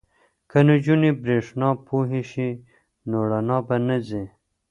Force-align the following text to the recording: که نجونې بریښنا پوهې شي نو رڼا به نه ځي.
که 0.49 0.59
نجونې 0.67 1.11
بریښنا 1.21 1.69
پوهې 1.87 2.21
شي 2.31 2.49
نو 3.09 3.19
رڼا 3.29 3.57
به 3.67 3.75
نه 3.87 3.97
ځي. 4.07 4.23